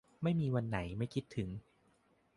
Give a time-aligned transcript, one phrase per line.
[0.23, 1.49] ไม่มีวันไหนไม่คิดถึง